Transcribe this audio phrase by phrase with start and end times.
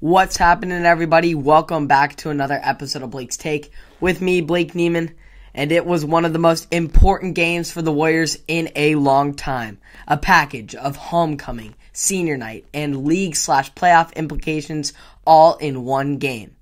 [0.00, 1.34] What's happening, everybody?
[1.34, 5.12] Welcome back to another episode of Blake's Take with me, Blake Neiman.
[5.52, 9.34] And it was one of the most important games for the Warriors in a long
[9.34, 9.80] time.
[10.06, 14.92] A package of homecoming, senior night, and league slash playoff implications
[15.26, 16.54] all in one game.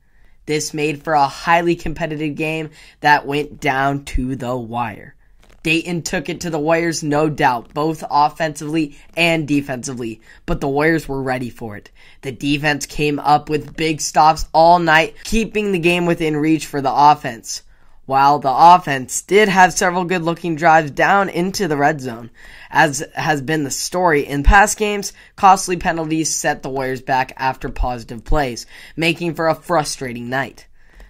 [0.46, 5.14] This made for a highly competitive game that went down to the wire.
[5.66, 11.08] Dayton took it to the Warriors, no doubt, both offensively and defensively, but the Warriors
[11.08, 11.90] were ready for it.
[12.20, 16.80] The defense came up with big stops all night, keeping the game within reach for
[16.80, 17.64] the offense.
[18.04, 22.30] While the offense did have several good looking drives down into the red zone,
[22.70, 27.70] as has been the story in past games, costly penalties set the Warriors back after
[27.70, 30.68] positive plays, making for a frustrating night.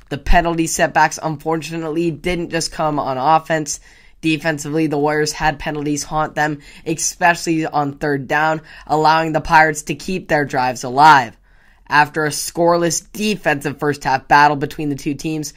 [0.08, 3.80] The penalty setbacks unfortunately didn't just come on offense,
[4.26, 9.94] Defensively, the Warriors had penalties haunt them, especially on third down, allowing the Pirates to
[9.94, 11.36] keep their drives alive.
[11.86, 15.54] After a scoreless defensive first half battle between the two teams,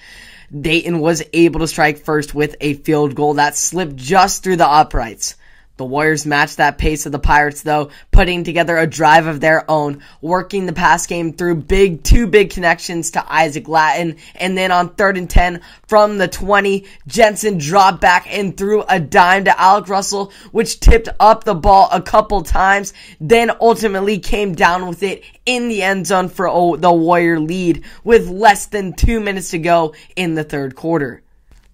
[0.55, 4.69] Dayton was able to strike first with a field goal that slipped just through the
[4.69, 5.33] uprights.
[5.79, 9.63] The Warriors matched that pace of the Pirates, though, putting together a drive of their
[9.71, 14.73] own, working the pass game through big, two big connections to Isaac Latin, and then
[14.73, 19.57] on third and 10 from the 20, Jensen dropped back and threw a dime to
[19.57, 22.91] Alec Russell, which tipped up the ball a couple times,
[23.21, 28.27] then ultimately came down with it in the end zone for the Warrior lead with
[28.27, 31.23] less than two minutes to go in the third quarter.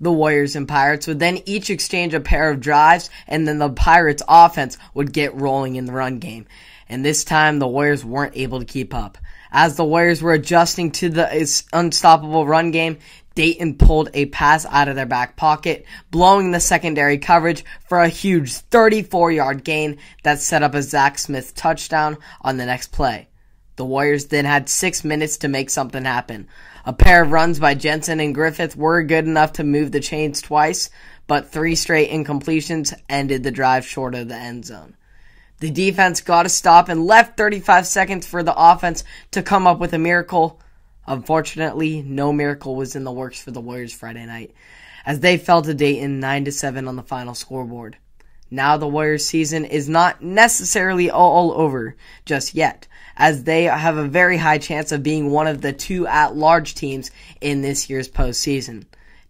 [0.05, 3.71] The Warriors and Pirates would then each exchange a pair of drives, and then the
[3.71, 6.45] Pirates offense would get rolling in the run game.
[6.87, 9.17] And this time, the Warriors weren't able to keep up.
[9.51, 12.99] As the Warriors were adjusting to the unstoppable run game,
[13.33, 18.07] Dayton pulled a pass out of their back pocket, blowing the secondary coverage for a
[18.07, 23.27] huge 34 yard gain that set up a Zach Smith touchdown on the next play.
[23.75, 26.47] The Warriors then had six minutes to make something happen.
[26.85, 30.41] A pair of runs by Jensen and Griffith were good enough to move the chains
[30.41, 30.89] twice,
[31.27, 34.95] but three straight incompletions ended the drive short of the end zone.
[35.59, 39.79] The defense got a stop and left 35 seconds for the offense to come up
[39.79, 40.59] with a miracle.
[41.07, 44.53] Unfortunately, no miracle was in the works for the Warriors Friday night,
[45.05, 47.97] as they fell to Dayton 9 7 on the final scoreboard.
[48.51, 51.95] Now the Warriors season is not necessarily all over
[52.25, 56.05] just yet, as they have a very high chance of being one of the two
[56.05, 57.11] at large teams
[57.41, 58.85] in this year's postseason.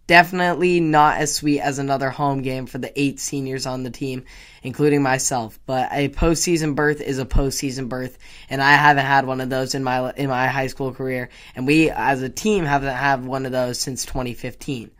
[0.06, 4.24] Definitely not as sweet as another home game for the eight seniors on the team,
[4.62, 5.58] including myself.
[5.66, 8.16] But a postseason berth is a postseason berth,
[8.48, 11.66] and I haven't had one of those in my in my high school career, and
[11.66, 14.92] we as a team haven't had one of those since 2015.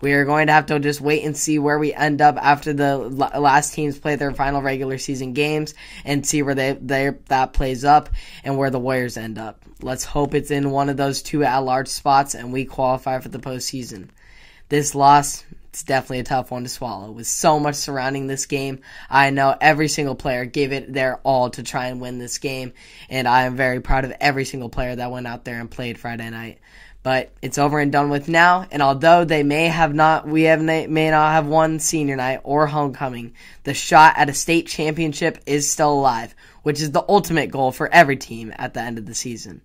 [0.00, 2.72] We are going to have to just wait and see where we end up after
[2.72, 5.74] the last teams play their final regular season games
[6.04, 8.08] and see where they, they that plays up
[8.42, 9.62] and where the Warriors end up.
[9.82, 13.28] Let's hope it's in one of those two at large spots and we qualify for
[13.28, 14.08] the postseason.
[14.70, 17.10] This loss, it's definitely a tough one to swallow.
[17.10, 21.50] With so much surrounding this game, I know every single player gave it their all
[21.50, 22.72] to try and win this game,
[23.08, 25.98] and I am very proud of every single player that went out there and played
[25.98, 26.60] Friday night
[27.02, 28.66] but it's over and done with now.
[28.70, 32.66] And although they may have not, we have may not have won senior night or
[32.66, 33.34] homecoming,
[33.64, 37.92] the shot at a state championship is still alive, which is the ultimate goal for
[37.92, 39.62] every team at the end of the season.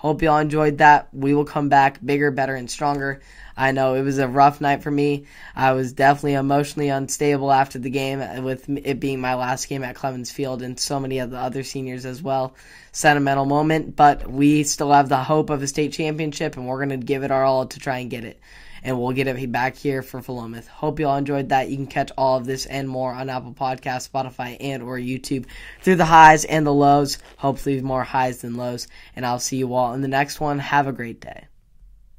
[0.00, 1.08] Hope y'all enjoyed that.
[1.12, 3.20] We will come back bigger, better, and stronger.
[3.54, 5.26] I know it was a rough night for me.
[5.54, 9.84] I was definitely emotionally unstable after the game, uh, with it being my last game
[9.84, 12.54] at Clemens Field and so many of the other seniors as well.
[12.92, 16.98] Sentimental moment, but we still have the hope of a state championship, and we're going
[16.98, 18.40] to give it our all to try and get it
[18.82, 20.68] and we'll get it back here for Philomath.
[20.68, 21.68] Hope you all enjoyed that.
[21.68, 25.46] You can catch all of this and more on Apple Podcasts, Spotify, and or YouTube
[25.82, 27.18] through the highs and the lows.
[27.36, 28.88] Hopefully more highs than lows.
[29.14, 30.58] And I'll see you all in the next one.
[30.58, 31.49] Have a great day.